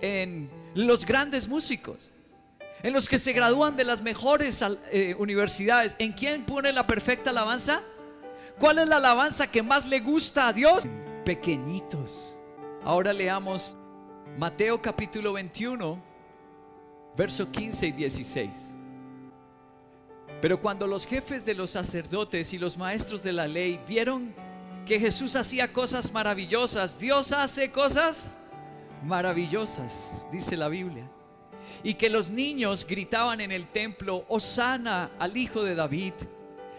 en 0.01 0.49
los 0.73 1.05
grandes 1.05 1.47
músicos, 1.47 2.11
en 2.81 2.93
los 2.93 3.07
que 3.07 3.19
se 3.19 3.33
gradúan 3.33 3.77
de 3.77 3.85
las 3.85 4.01
mejores 4.01 4.63
eh, 4.91 5.15
universidades. 5.19 5.95
¿En 5.99 6.13
quién 6.13 6.45
pone 6.45 6.73
la 6.73 6.87
perfecta 6.87 7.29
alabanza? 7.29 7.83
¿Cuál 8.59 8.79
es 8.79 8.89
la 8.89 8.97
alabanza 8.97 9.47
que 9.47 9.61
más 9.61 9.85
le 9.85 9.99
gusta 9.99 10.47
a 10.47 10.53
Dios? 10.53 10.85
Pequeñitos. 11.23 12.39
Ahora 12.83 13.13
leamos 13.13 13.77
Mateo 14.37 14.81
capítulo 14.81 15.33
21, 15.33 16.01
verso 17.15 17.51
15 17.51 17.87
y 17.87 17.91
16. 17.91 18.74
Pero 20.45 20.61
cuando 20.61 20.85
los 20.85 21.07
jefes 21.07 21.43
de 21.43 21.55
los 21.55 21.71
sacerdotes 21.71 22.53
y 22.53 22.59
los 22.59 22.77
maestros 22.77 23.23
de 23.23 23.33
la 23.33 23.47
ley 23.47 23.79
vieron 23.87 24.31
que 24.85 24.99
Jesús 24.99 25.35
hacía 25.35 25.73
cosas 25.73 26.13
maravillosas, 26.13 26.99
Dios 26.99 27.31
hace 27.31 27.71
cosas 27.71 28.37
maravillosas, 29.03 30.27
dice 30.31 30.55
la 30.55 30.69
Biblia. 30.69 31.09
Y 31.81 31.95
que 31.95 32.11
los 32.11 32.29
niños 32.29 32.85
gritaban 32.85 33.41
en 33.41 33.51
el 33.51 33.65
templo, 33.71 34.23
Osana 34.27 35.09
al 35.17 35.35
hijo 35.35 35.63
de 35.63 35.73
David, 35.73 36.13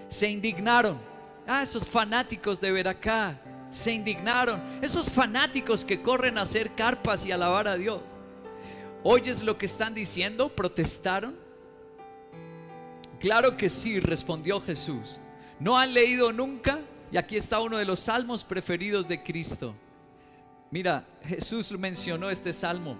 se 0.06 0.30
indignaron. 0.30 0.96
Ah, 1.44 1.64
esos 1.64 1.88
fanáticos 1.88 2.60
de 2.60 2.70
ver 2.70 2.86
acá 2.86 3.42
se 3.68 3.90
indignaron. 3.90 4.62
Esos 4.80 5.10
fanáticos 5.10 5.84
que 5.84 6.00
corren 6.00 6.38
a 6.38 6.42
hacer 6.42 6.76
carpas 6.76 7.26
y 7.26 7.32
alabar 7.32 7.66
a 7.66 7.74
Dios. 7.74 8.02
¿Oyes 9.02 9.42
lo 9.42 9.58
que 9.58 9.66
están 9.66 9.92
diciendo? 9.92 10.54
¿Protestaron? 10.54 11.45
Claro 13.18 13.56
que 13.56 13.70
sí, 13.70 14.00
respondió 14.00 14.60
Jesús. 14.60 15.20
¿No 15.58 15.78
han 15.78 15.94
leído 15.94 16.32
nunca? 16.32 16.80
Y 17.10 17.16
aquí 17.16 17.36
está 17.36 17.60
uno 17.60 17.78
de 17.78 17.84
los 17.84 18.00
salmos 18.00 18.44
preferidos 18.44 19.08
de 19.08 19.22
Cristo. 19.22 19.74
Mira, 20.70 21.06
Jesús 21.22 21.70
mencionó 21.72 22.30
este 22.30 22.52
salmo 22.52 22.98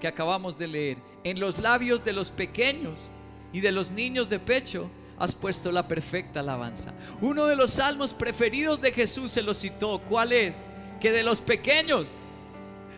que 0.00 0.06
acabamos 0.06 0.58
de 0.58 0.68
leer. 0.68 0.98
En 1.24 1.40
los 1.40 1.58
labios 1.58 2.04
de 2.04 2.12
los 2.12 2.30
pequeños 2.30 3.10
y 3.52 3.60
de 3.60 3.72
los 3.72 3.90
niños 3.90 4.28
de 4.28 4.38
pecho 4.38 4.90
has 5.18 5.34
puesto 5.34 5.72
la 5.72 5.88
perfecta 5.88 6.40
alabanza. 6.40 6.92
Uno 7.20 7.46
de 7.46 7.56
los 7.56 7.72
salmos 7.72 8.12
preferidos 8.12 8.80
de 8.80 8.92
Jesús 8.92 9.32
se 9.32 9.42
lo 9.42 9.54
citó. 9.54 10.00
¿Cuál 10.08 10.32
es? 10.32 10.64
Que 11.00 11.10
de 11.10 11.22
los 11.22 11.40
pequeños. 11.40 12.08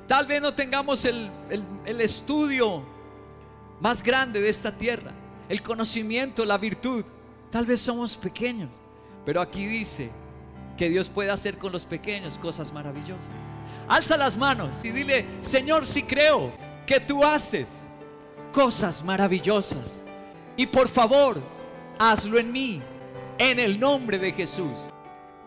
Tal 0.07 0.27
vez 0.27 0.43
no 0.43 0.55
tengamos 0.55 1.05
el, 1.05 1.31
el 1.85 2.01
estudio 2.01 2.83
más 3.81 4.03
grande 4.03 4.41
de 4.41 4.49
esta 4.49 4.77
tierra, 4.77 5.13
el 5.49 5.63
conocimiento, 5.63 6.45
la 6.45 6.59
virtud. 6.59 7.05
Tal 7.51 7.67
vez 7.67 7.81
somos 7.81 8.17
pequeños, 8.17 8.81
pero 9.25 9.41
aquí 9.41 9.67
dice 9.67 10.11
que 10.77 10.89
Dios 10.89 11.09
puede 11.09 11.31
hacer 11.31 11.59
con 11.59 11.73
los 11.73 11.85
pequeños 11.85 12.39
cosas 12.39 12.73
maravillosas. 12.73 13.31
Alza 13.89 14.17
las 14.17 14.37
manos 14.37 14.85
y 14.85 14.91
dile, 14.91 15.27
Señor, 15.41 15.87
si 15.87 16.03
creo 16.03 16.53
que 16.87 17.01
tú 17.01 17.25
haces 17.25 17.89
cosas 18.53 19.03
maravillosas. 19.03 20.05
Y 20.57 20.67
por 20.67 20.89
favor, 20.89 21.43
hazlo 21.99 22.39
en 22.39 22.53
mí, 22.53 22.83
en 23.39 23.59
el 23.59 23.79
nombre 23.79 24.19
de 24.19 24.33
Jesús. 24.33 24.91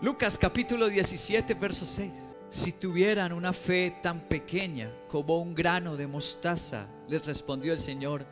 Lucas 0.01 0.38
capítulo 0.38 0.88
17, 0.88 1.53
verso 1.53 1.86
6. 1.86 2.36
Si 2.50 2.74
tuvieran 2.74 3.31
una 3.31 3.53
fe 3.53 4.00
tan 4.01 4.27
pequeña 4.27 4.91
como 5.08 5.39
un 5.39 5.55
grano 5.55 5.96
de 5.96 6.08
mostaza, 6.08 6.88
les 7.08 7.25
respondió 7.25 7.72
el 7.72 7.79
Señor, 7.79 8.25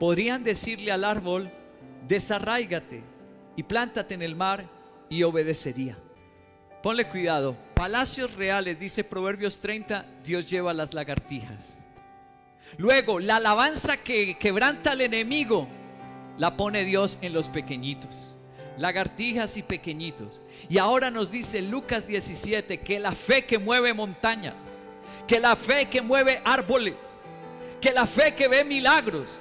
podrían 0.00 0.42
decirle 0.42 0.92
al 0.92 1.04
árbol, 1.04 1.52
desarráigate 2.08 3.02
y 3.54 3.62
plántate 3.62 4.14
en 4.14 4.22
el 4.22 4.34
mar 4.34 4.64
y 5.10 5.22
obedecería. 5.24 5.98
Ponle 6.82 7.06
cuidado, 7.06 7.54
palacios 7.74 8.34
reales, 8.34 8.78
dice 8.78 9.04
Proverbios 9.04 9.60
30, 9.60 10.06
Dios 10.24 10.48
lleva 10.48 10.72
las 10.72 10.94
lagartijas. 10.94 11.78
Luego, 12.78 13.20
la 13.20 13.36
alabanza 13.36 13.98
que 13.98 14.38
quebranta 14.38 14.92
al 14.92 15.02
enemigo, 15.02 15.68
la 16.38 16.56
pone 16.56 16.84
Dios 16.84 17.18
en 17.20 17.34
los 17.34 17.50
pequeñitos. 17.50 18.38
Lagartijas 18.78 19.58
y 19.58 19.62
pequeñitos. 19.62 20.40
Y 20.70 20.78
ahora 20.78 21.10
nos 21.10 21.30
dice 21.30 21.60
Lucas 21.60 22.06
17 22.06 22.80
que 22.80 22.98
la 22.98 23.12
fe 23.12 23.44
que 23.44 23.58
mueve 23.58 23.92
montañas, 23.92 24.54
que 25.26 25.38
la 25.38 25.56
fe 25.56 25.90
que 25.90 26.00
mueve 26.00 26.40
árboles, 26.42 27.18
que 27.82 27.92
la 27.92 28.06
fe 28.06 28.34
que 28.34 28.48
ve 28.48 28.64
milagros, 28.64 29.40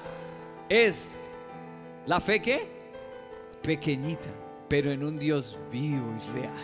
es 0.70 1.18
la 2.06 2.20
fe 2.20 2.42
que 2.42 2.68
pequeñita, 3.62 4.30
pero 4.70 4.92
en 4.92 5.04
un 5.04 5.18
Dios 5.18 5.58
vivo 5.72 6.16
y 6.18 6.40
real. 6.40 6.64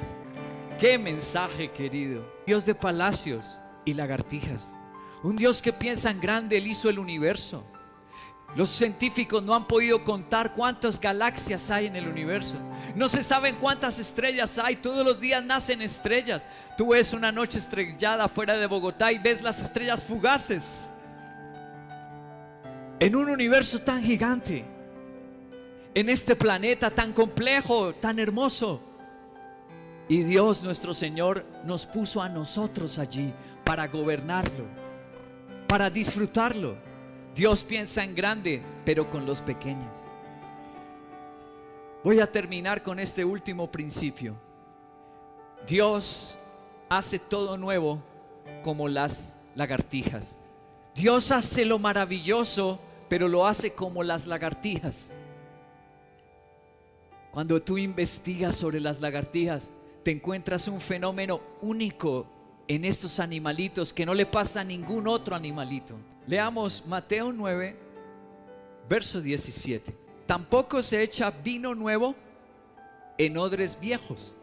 Qué 0.79 0.97
mensaje, 0.97 1.71
querido. 1.71 2.25
Dios 2.45 2.65
de 2.65 2.75
palacios 2.75 3.59
y 3.83 3.93
lagartijas. 3.93 4.77
Un 5.23 5.35
Dios 5.35 5.61
que 5.61 5.73
piensa 5.73 6.11
en 6.11 6.19
grande, 6.19 6.57
Él 6.57 6.67
hizo 6.67 6.89
el 6.89 6.99
universo. 6.99 7.65
Los 8.55 8.69
científicos 8.69 9.43
no 9.43 9.53
han 9.53 9.67
podido 9.67 10.03
contar 10.03 10.53
cuántas 10.53 10.99
galaxias 10.99 11.69
hay 11.71 11.87
en 11.87 11.95
el 11.97 12.07
universo. 12.07 12.55
No 12.95 13.09
se 13.09 13.21
saben 13.21 13.55
cuántas 13.55 13.99
estrellas 13.99 14.57
hay. 14.57 14.77
Todos 14.77 15.03
los 15.03 15.19
días 15.19 15.43
nacen 15.43 15.81
estrellas. 15.81 16.47
Tú 16.77 16.89
ves 16.89 17.11
una 17.11 17.33
noche 17.33 17.57
estrellada 17.57 18.29
fuera 18.29 18.55
de 18.55 18.65
Bogotá 18.65 19.11
y 19.11 19.17
ves 19.17 19.41
las 19.41 19.61
estrellas 19.61 20.03
fugaces. 20.03 20.89
En 22.99 23.15
un 23.15 23.29
universo 23.29 23.79
tan 23.79 24.01
gigante. 24.01 24.63
En 25.93 26.09
este 26.09 26.35
planeta 26.35 26.91
tan 26.91 27.13
complejo, 27.13 27.93
tan 27.93 28.19
hermoso. 28.19 28.81
Y 30.07 30.23
Dios 30.23 30.63
nuestro 30.63 30.93
Señor 30.93 31.45
nos 31.65 31.85
puso 31.85 32.21
a 32.21 32.29
nosotros 32.29 32.97
allí 32.99 33.33
para 33.63 33.87
gobernarlo, 33.87 34.65
para 35.67 35.89
disfrutarlo. 35.89 36.77
Dios 37.35 37.63
piensa 37.63 38.03
en 38.03 38.15
grande, 38.15 38.61
pero 38.85 39.09
con 39.09 39.25
los 39.25 39.41
pequeños. 39.41 39.99
Voy 42.03 42.19
a 42.19 42.31
terminar 42.31 42.83
con 42.83 42.99
este 42.99 43.25
último 43.25 43.69
principio. 43.71 44.35
Dios 45.67 46.37
hace 46.87 47.19
todo 47.19 47.57
nuevo 47.57 48.01
como 48.63 48.87
las 48.87 49.37
lagartijas. 49.55 50.39
Dios 50.95 51.31
hace 51.31 51.65
lo 51.65 51.77
maravilloso, 51.77 52.79
pero 53.09 53.27
lo 53.27 53.45
hace 53.45 53.73
como 53.73 54.01
las 54.01 54.27
lagartijas. 54.27 55.13
Cuando 57.31 57.61
tú 57.61 57.77
investigas 57.77 58.55
sobre 58.55 58.79
las 58.79 59.01
lagartijas, 59.01 59.73
te 60.03 60.11
encuentras 60.11 60.69
un 60.69 60.79
fenómeno 60.79 61.41
único 61.61 62.25
en 62.69 62.85
estos 62.85 63.19
animalitos 63.19 63.91
que 63.91 64.05
no 64.05 64.13
le 64.13 64.25
pasa 64.25 64.61
a 64.61 64.63
ningún 64.63 65.05
otro 65.05 65.35
animalito. 65.35 65.95
Leamos 66.27 66.85
Mateo 66.87 67.33
9, 67.33 67.77
verso 68.87 69.19
17. 69.19 69.93
Tampoco 70.25 70.81
se 70.81 71.03
echa 71.03 71.29
vino 71.29 71.75
nuevo 71.75 72.15
en 73.17 73.37
odres 73.37 73.77
viejos. 73.77 74.33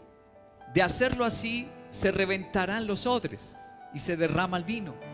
De 0.74 0.82
hacerlo 0.82 1.24
así, 1.24 1.66
se 1.88 2.12
reventarán 2.12 2.86
los 2.86 3.06
odres 3.06 3.56
y 3.94 4.00
se 4.00 4.18
derrama 4.18 4.58
el 4.58 4.64
vino. 4.64 5.11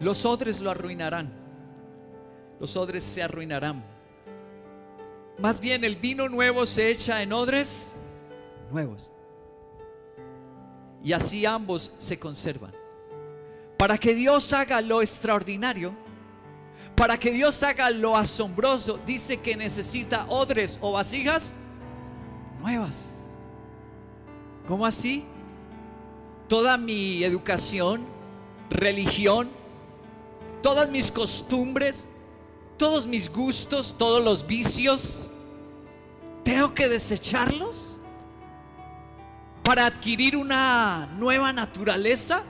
Los 0.00 0.24
odres 0.24 0.60
lo 0.60 0.70
arruinarán. 0.70 1.30
Los 2.58 2.76
odres 2.76 3.04
se 3.04 3.22
arruinarán. 3.22 3.84
Más 5.38 5.60
bien 5.60 5.84
el 5.84 5.96
vino 5.96 6.28
nuevo 6.28 6.66
se 6.66 6.90
echa 6.90 7.22
en 7.22 7.32
odres 7.32 7.94
nuevos. 8.70 9.10
Y 11.02 11.12
así 11.12 11.46
ambos 11.46 11.94
se 11.98 12.18
conservan. 12.18 12.72
Para 13.76 13.96
que 13.96 14.14
Dios 14.14 14.52
haga 14.52 14.80
lo 14.80 15.00
extraordinario, 15.00 15.94
para 16.94 17.18
que 17.18 17.30
Dios 17.30 17.62
haga 17.62 17.90
lo 17.90 18.16
asombroso, 18.16 18.98
dice 19.06 19.38
que 19.38 19.56
necesita 19.56 20.26
odres 20.28 20.78
o 20.82 20.92
vasijas 20.92 21.54
nuevas. 22.60 23.30
¿Cómo 24.66 24.84
así? 24.84 25.24
Toda 26.48 26.76
mi 26.76 27.24
educación, 27.24 28.04
religión, 28.68 29.59
todas 30.62 30.88
mis 30.88 31.10
costumbres, 31.10 32.08
todos 32.76 33.06
mis 33.06 33.30
gustos, 33.30 33.94
todos 33.96 34.22
los 34.22 34.46
vicios, 34.46 35.30
¿tengo 36.44 36.74
que 36.74 36.88
desecharlos 36.88 37.98
para 39.62 39.86
adquirir 39.86 40.36
una 40.36 41.08
nueva 41.16 41.52
naturaleza? 41.52 42.42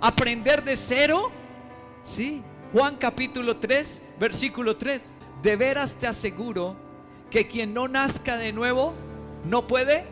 ¿Aprender 0.00 0.62
de 0.62 0.76
cero? 0.76 1.30
Sí. 2.02 2.42
Juan 2.72 2.96
capítulo 2.96 3.56
3, 3.56 4.02
versículo 4.20 4.76
3. 4.76 5.18
De 5.42 5.56
veras 5.56 5.94
te 5.94 6.06
aseguro 6.06 6.76
que 7.30 7.46
quien 7.46 7.72
no 7.72 7.88
nazca 7.88 8.36
de 8.36 8.52
nuevo 8.52 8.94
no 9.44 9.66
puede 9.66 10.06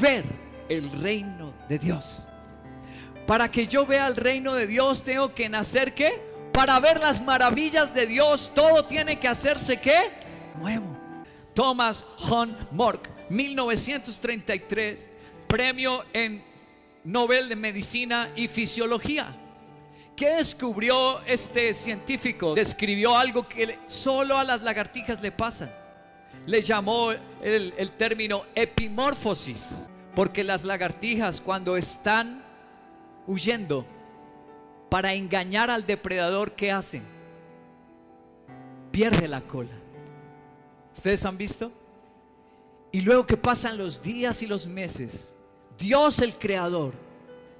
ver 0.00 0.24
el 0.68 0.90
reino 1.00 1.54
de 1.68 1.78
Dios. 1.78 2.31
Para 3.26 3.50
que 3.50 3.66
yo 3.66 3.86
vea 3.86 4.06
el 4.08 4.16
reino 4.16 4.54
de 4.54 4.66
Dios 4.66 5.04
tengo 5.04 5.34
que 5.34 5.48
nacer 5.48 5.94
qué? 5.94 6.20
Para 6.52 6.78
ver 6.80 7.00
las 7.00 7.22
maravillas 7.22 7.94
de 7.94 8.06
Dios 8.06 8.52
todo 8.54 8.84
tiene 8.84 9.18
que 9.18 9.28
hacerse 9.28 9.80
qué? 9.80 10.10
Nuevo. 10.56 10.92
Thomas 11.54 12.04
Hunt 12.30 12.56
Mork, 12.72 13.10
1933, 13.28 15.10
premio 15.46 16.04
en 16.12 16.42
Nobel 17.04 17.48
de 17.48 17.56
Medicina 17.56 18.30
y 18.34 18.48
Fisiología. 18.48 19.36
¿Qué 20.16 20.36
descubrió 20.36 21.22
este 21.24 21.74
científico? 21.74 22.54
Describió 22.54 23.16
algo 23.16 23.48
que 23.48 23.78
solo 23.86 24.38
a 24.38 24.44
las 24.44 24.62
lagartijas 24.62 25.20
le 25.20 25.32
pasa. 25.32 25.72
Le 26.46 26.62
llamó 26.62 27.12
el, 27.12 27.74
el 27.76 27.90
término 27.92 28.44
epimorfosis, 28.54 29.90
porque 30.14 30.44
las 30.44 30.64
lagartijas 30.64 31.40
cuando 31.40 31.76
están 31.76 32.41
huyendo 33.26 33.86
para 34.88 35.14
engañar 35.14 35.70
al 35.70 35.86
depredador, 35.86 36.52
¿qué 36.52 36.70
hacen? 36.70 37.02
Pierde 38.90 39.26
la 39.26 39.40
cola. 39.40 39.72
¿Ustedes 40.94 41.24
han 41.24 41.38
visto? 41.38 41.72
Y 42.90 43.00
luego 43.00 43.26
que 43.26 43.38
pasan 43.38 43.78
los 43.78 44.02
días 44.02 44.42
y 44.42 44.46
los 44.46 44.66
meses, 44.66 45.34
Dios 45.78 46.18
el 46.18 46.34
Creador 46.34 46.92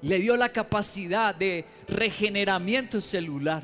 le 0.03 0.19
dio 0.19 0.37
la 0.37 0.49
capacidad 0.49 1.33
de 1.33 1.65
regeneramiento 1.87 3.01
celular. 3.01 3.63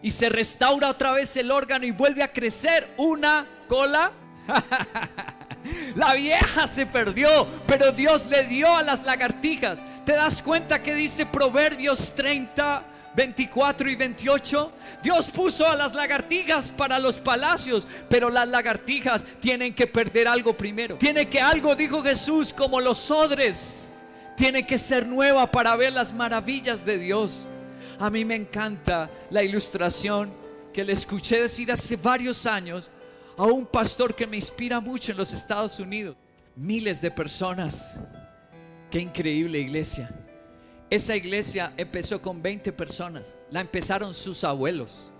Y 0.00 0.10
se 0.10 0.28
restaura 0.28 0.88
otra 0.88 1.12
vez 1.12 1.36
el 1.36 1.50
órgano 1.50 1.84
y 1.84 1.90
vuelve 1.90 2.22
a 2.22 2.32
crecer 2.32 2.94
una 2.96 3.46
cola. 3.68 4.12
La 5.94 6.14
vieja 6.14 6.66
se 6.66 6.86
perdió, 6.86 7.46
pero 7.66 7.92
Dios 7.92 8.26
le 8.26 8.44
dio 8.44 8.74
a 8.76 8.82
las 8.82 9.02
lagartijas. 9.02 9.84
¿Te 10.04 10.12
das 10.12 10.42
cuenta 10.42 10.82
que 10.82 10.94
dice 10.94 11.26
Proverbios 11.26 12.14
30, 12.14 12.84
24 13.14 13.90
y 13.90 13.96
28? 13.96 14.72
Dios 15.02 15.30
puso 15.30 15.66
a 15.66 15.74
las 15.74 15.94
lagartijas 15.94 16.70
para 16.70 16.98
los 16.98 17.18
palacios, 17.18 17.88
pero 18.08 18.30
las 18.30 18.48
lagartijas 18.48 19.24
tienen 19.40 19.74
que 19.74 19.86
perder 19.86 20.28
algo 20.28 20.56
primero. 20.56 20.96
Tiene 20.96 21.28
que 21.28 21.40
algo, 21.40 21.74
dijo 21.74 22.02
Jesús, 22.02 22.52
como 22.52 22.80
los 22.80 23.10
odres 23.10 23.92
tiene 24.36 24.66
que 24.66 24.78
ser 24.78 25.06
nueva 25.06 25.50
para 25.50 25.74
ver 25.76 25.92
las 25.92 26.12
maravillas 26.12 26.84
de 26.84 26.98
Dios. 26.98 27.48
A 27.98 28.10
mí 28.10 28.24
me 28.24 28.36
encanta 28.36 29.10
la 29.30 29.42
ilustración 29.42 30.30
que 30.72 30.84
le 30.84 30.92
escuché 30.92 31.40
decir 31.40 31.72
hace 31.72 31.96
varios 31.96 32.44
años 32.44 32.90
a 33.36 33.44
un 33.44 33.66
pastor 33.66 34.14
que 34.14 34.26
me 34.26 34.36
inspira 34.36 34.80
mucho 34.80 35.12
en 35.12 35.18
los 35.18 35.32
Estados 35.32 35.78
Unidos. 35.78 36.16
Miles 36.54 37.00
de 37.00 37.10
personas. 37.10 37.98
Qué 38.90 38.98
increíble 39.00 39.58
iglesia. 39.58 40.10
Esa 40.88 41.16
iglesia 41.16 41.72
empezó 41.76 42.22
con 42.22 42.40
20 42.40 42.72
personas. 42.72 43.36
La 43.50 43.60
empezaron 43.60 44.14
sus 44.14 44.44
abuelos. 44.44 45.10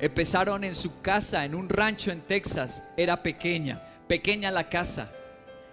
Empezaron 0.00 0.64
en 0.64 0.74
su 0.74 1.00
casa, 1.02 1.44
en 1.44 1.54
un 1.54 1.68
rancho 1.68 2.10
en 2.10 2.22
Texas. 2.22 2.82
Era 2.96 3.22
pequeña, 3.22 3.82
pequeña 4.08 4.50
la 4.50 4.68
casa, 4.68 5.12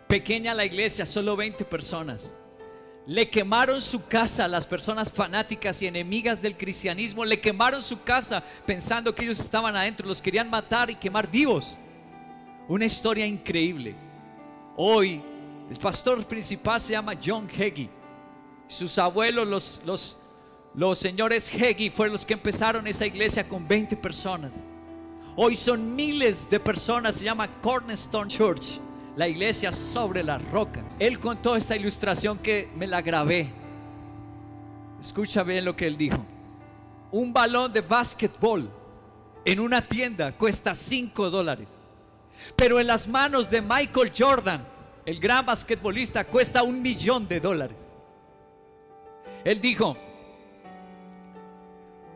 pequeña 0.08 0.54
la 0.54 0.66
iglesia, 0.66 1.06
solo 1.06 1.36
20 1.36 1.66
personas. 1.66 2.36
Le 3.08 3.30
quemaron 3.30 3.80
su 3.80 4.06
casa 4.06 4.50
las 4.50 4.68
personas 4.68 5.14
fanáticas 5.14 5.82
y 5.82 5.88
enemigas 5.88 6.42
del 6.42 6.58
cristianismo. 6.58 7.24
Le 7.24 7.40
quemaron 7.40 7.82
su 7.82 8.04
casa 8.04 8.44
pensando 8.66 9.16
que 9.16 9.24
ellos 9.24 9.40
estaban 9.40 9.78
adentro. 9.78 10.06
Los 10.06 10.22
querían 10.22 10.50
matar 10.50 10.90
y 10.90 10.96
quemar 10.96 11.32
vivos. 11.32 11.78
Una 12.68 12.84
historia 12.84 13.26
increíble. 13.26 13.96
Hoy 14.76 15.24
el 15.70 15.78
pastor 15.78 16.22
principal 16.26 16.82
se 16.82 16.92
llama 16.92 17.14
John 17.24 17.48
Heggie. 17.50 17.90
Sus 18.68 19.00
abuelos, 19.00 19.48
los, 19.48 19.82
los, 19.86 20.18
los 20.74 21.00
señores 21.00 21.50
Heggie, 21.50 21.90
fueron 21.90 22.12
los 22.12 22.26
que 22.26 22.34
empezaron 22.34 22.88
esa 22.88 23.06
iglesia 23.06 23.48
con 23.48 23.66
20 23.66 23.96
personas. 23.96 24.68
Hoy 25.38 25.56
son 25.56 25.96
miles 25.96 26.50
de 26.50 26.60
personas. 26.60 27.16
Se 27.16 27.24
llama 27.24 27.48
Cornerstone 27.62 28.30
Church 28.30 28.82
la 29.18 29.28
iglesia 29.28 29.72
sobre 29.72 30.24
la 30.24 30.38
roca. 30.38 30.84
Él 31.00 31.20
contó 31.20 31.56
esta 31.56 31.76
ilustración 31.76 32.38
que 32.38 32.70
me 32.76 32.86
la 32.86 33.02
grabé. 33.02 33.50
Escucha 35.02 35.42
bien 35.42 35.66
lo 35.66 35.76
que 35.76 35.88
él 35.88 35.98
dijo. 35.98 36.24
Un 37.12 37.34
balón 37.34 37.74
de 37.74 37.82
básquetbol 37.82 38.70
en 39.44 39.60
una 39.60 39.82
tienda 39.82 40.32
cuesta 40.38 40.76
5 40.76 41.32
dólares. 41.32 41.68
Pero 42.56 42.80
en 42.80 42.86
las 42.86 43.08
manos 43.08 43.50
de 43.50 43.60
Michael 43.60 44.12
Jordan, 44.16 44.64
el 45.04 45.20
gran 45.20 45.48
basquetbolista, 45.48 46.24
cuesta 46.26 46.62
un 46.62 46.80
millón 46.80 47.28
de 47.28 47.40
dólares. 47.40 47.78
Él 49.44 49.60
dijo, 49.60 49.98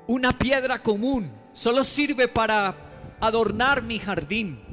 una 0.06 0.38
piedra 0.38 0.84
común 0.84 1.32
solo 1.52 1.84
sirve 1.84 2.28
para 2.28 2.76
adornar 3.20 3.82
mi 3.82 3.98
jardín 3.98 4.71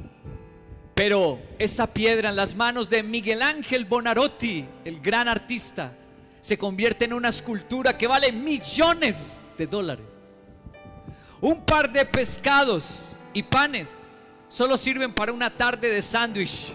pero 0.99 1.39
esa 1.57 1.87
piedra 1.87 2.27
en 2.27 2.35
las 2.35 2.55
manos 2.55 2.89
de 2.89 3.03
Miguel 3.03 3.41
Ángel 3.41 3.85
Bonarotti, 3.85 4.65
el 4.83 4.99
gran 4.99 5.29
artista, 5.29 5.93
se 6.41 6.57
convierte 6.57 7.05
en 7.05 7.13
una 7.13 7.29
escultura 7.29 7.97
que 7.97 8.05
vale 8.05 8.33
millones 8.33 9.45
de 9.57 9.65
dólares. 9.65 10.05
Un 11.39 11.61
par 11.61 11.89
de 11.89 12.05
pescados 12.05 13.15
y 13.31 13.43
panes 13.43 14.01
solo 14.49 14.75
sirven 14.75 15.13
para 15.13 15.31
una 15.31 15.49
tarde 15.49 15.89
de 15.89 16.01
sándwich. 16.01 16.73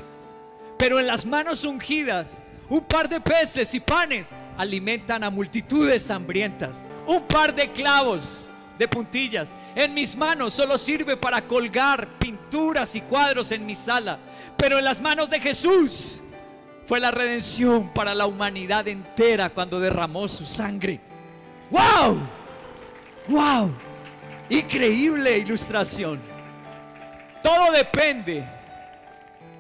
Pero 0.79 0.99
en 0.99 1.07
las 1.07 1.27
manos 1.27 1.67
ungidas, 1.67 2.41
un 2.71 2.83
par 2.83 3.11
de 3.11 3.21
peces 3.21 3.75
y 3.75 3.81
panes 3.81 4.31
alimentan 4.57 5.23
a 5.23 5.29
multitudes 5.29 6.11
hambrientas. 6.11 6.89
Un 7.07 7.25
par 7.25 7.55
de 7.55 7.71
clavos 7.73 8.49
de 8.79 8.89
puntillas. 8.89 9.55
En 9.75 9.95
mis 9.95 10.17
manos 10.17 10.55
solo 10.55 10.79
sirve 10.79 11.17
para 11.17 11.47
colgar 11.47 12.07
pinturas 12.19 12.95
y 12.97 13.01
cuadros 13.03 13.53
en 13.53 13.65
mi 13.65 13.75
sala. 13.75 14.19
Pero 14.57 14.79
en 14.79 14.85
las 14.85 15.01
manos 15.01 15.31
de 15.31 15.41
Jesús 15.41 16.21
fue 16.87 17.01
la 17.01 17.11
redención 17.11 17.89
para 17.95 18.15
la 18.15 18.27
humanidad 18.27 18.87
entera 18.89 19.51
cuando 19.51 19.81
derramó 19.81 20.29
su 20.29 20.45
sangre. 20.45 21.01
¡Wow! 21.71 22.19
¡Wow! 23.29 23.75
Increíble 24.51 25.39
ilustración. 25.39 26.21
Todo 27.43 27.73
depende. 27.73 28.47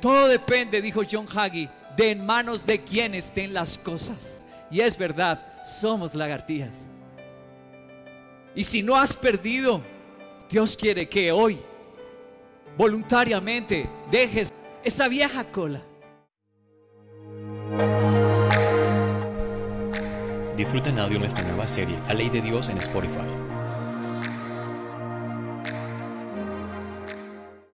Todo 0.00 0.28
depende, 0.28 0.82
dijo 0.82 1.02
John 1.10 1.26
Hagee, 1.34 1.70
de 1.96 2.10
en 2.10 2.26
manos 2.26 2.66
de 2.66 2.82
quien 2.82 3.14
estén 3.14 3.54
las 3.54 3.78
cosas. 3.78 4.44
Y 4.70 4.80
es 4.80 4.98
verdad, 4.98 5.40
somos 5.64 6.14
lagartijas. 6.14 6.90
Y 8.54 8.64
si 8.64 8.82
no 8.82 8.96
has 8.96 9.16
perdido, 9.16 9.80
Dios 10.48 10.76
quiere 10.76 11.08
que 11.08 11.32
hoy 11.32 11.58
voluntariamente 12.76 13.88
dejes 14.10 14.52
esa 14.84 15.08
vieja 15.08 15.44
cola. 15.50 15.82
Disfruta 20.56 20.90
en 20.90 21.00
audio 21.00 21.18
nuestra 21.18 21.42
nueva 21.44 21.66
serie 21.66 21.98
A 22.06 22.14
Ley 22.14 22.30
de 22.30 22.40
Dios 22.40 22.68
en 22.68 22.78
Spotify. 22.78 23.43